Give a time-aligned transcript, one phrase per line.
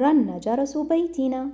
[0.00, 1.50] رن جرس بيتنا.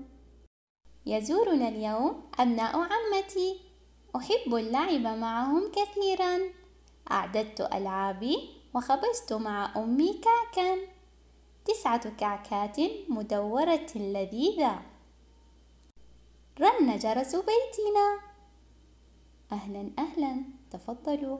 [1.06, 3.60] يزورنا اليوم أبناء عمتي.
[4.16, 6.38] أحب اللعب معهم كثيرا.
[7.10, 10.76] أعددت ألعابي وخبزت مع أمي كعكا.
[11.64, 12.76] تسعة كعكات
[13.08, 14.82] مدورة لذيذة.
[16.60, 18.20] رن جرس بيتنا.
[19.52, 20.42] أهلا أهلا.
[20.70, 21.38] تفضلوا.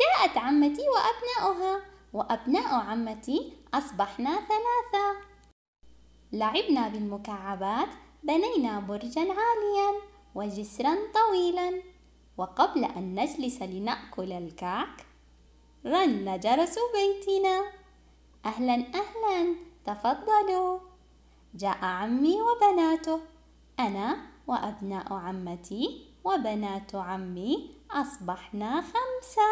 [0.00, 1.80] جاءت عمتي وأبناؤها
[2.12, 5.33] وأبناء عمتي أصبحنا ثلاثة.
[6.34, 7.88] لعبنا بالمكعبات
[8.22, 9.90] بنينا برجا عاليا
[10.34, 11.82] وجسرا طويلا.
[12.36, 15.06] وقبل أن نجلس لنأكل الكعك
[15.86, 17.62] رن جرس بيتنا.
[18.46, 19.54] أهلا أهلا
[19.84, 20.78] تفضلوا.
[21.54, 23.20] جاء عمي وبناته
[23.80, 29.50] أنا وأبناء عمتي وبنات عمي أصبحنا خمسة.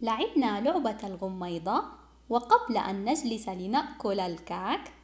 [0.00, 1.84] لعبنا لعبة الغميضة
[2.28, 4.97] وقبل أن نجلس لنأكل الكعك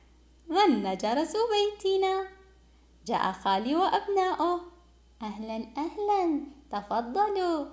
[0.51, 2.29] رن جرس بيتنا.
[3.07, 4.61] جاء خالي وأبناؤه.
[5.23, 7.67] أهلا أهلا تفضلوا.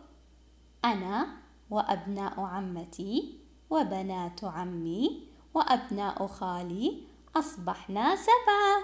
[0.86, 1.38] أنا
[1.70, 7.04] وأبناء عمتي وبنات عمي وأبناء خالي
[7.36, 8.84] أصبحنا سبعة.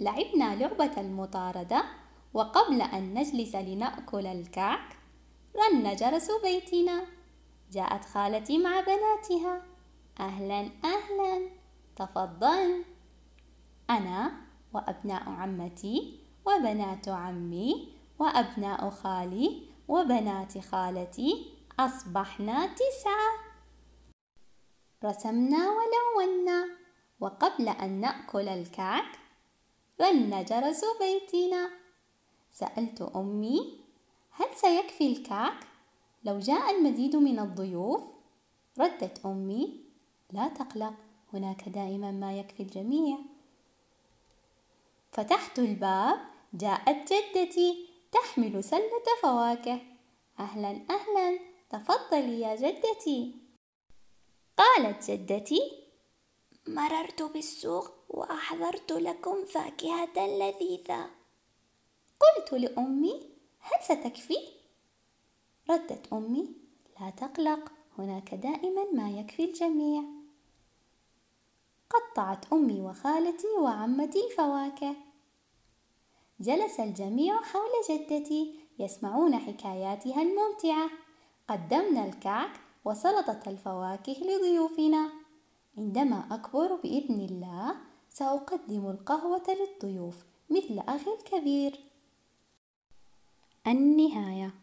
[0.00, 1.84] لعبنا لعبة المطاردة
[2.34, 4.98] وقبل أن نجلس لنأكل الكعك.
[5.56, 7.06] رن جرس بيتنا.
[7.72, 9.62] جاءت خالتي مع بناتها.
[10.20, 11.59] أهلا أهلا.
[11.96, 12.84] تفضلن
[13.90, 14.32] أنا
[14.74, 23.30] وأبناء عمتي وبنات عمي وأبناء خالي وبنات خالتي أصبحنا تسعة.
[25.04, 26.68] رسمنا ولونا
[27.20, 29.18] وقبل أن نأكل الكعك
[30.00, 31.70] رن جرس بيتنا.
[32.50, 33.80] سألت أمي
[34.30, 35.66] هل سيكفي الكعك؟
[36.24, 38.02] لو جاء المزيد من الضيوف؟
[38.80, 39.84] ردت أمي
[40.32, 40.94] لا تقلق.
[41.32, 43.18] هناك دائما ما يكفي الجميع.
[45.12, 46.20] فتحت الباب
[46.54, 49.80] جاءت جدتي تحمل سلة فواكه.
[50.38, 51.38] أهلا أهلا
[51.70, 53.34] تفضلي يا جدتي.
[54.56, 55.60] قالت جدتي
[56.66, 61.10] مررت بالسوق وأحضرت لكم فاكهة لذيذة.
[62.20, 64.38] قلت لأمي هل ستكفي؟
[65.70, 66.48] ردت أمي
[67.00, 70.19] لا تقلق هناك دائما ما يكفي الجميع.
[71.90, 74.96] قطعت أمي وخالتي وعمتي الفواكه
[76.40, 80.90] جلس الجميع حول جدتي يسمعون حكاياتها الممتعة.
[81.48, 85.10] قدمنا الكعك وسلطة الفواكه لضيوفنا.
[85.78, 87.74] عندما أكبر بإذن الله
[88.08, 90.16] سأقدم القهوة للضيوف
[90.50, 91.80] مثل أخي الكبير.
[93.66, 94.54] النهاية.